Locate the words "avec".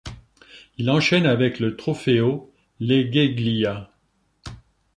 1.27-1.59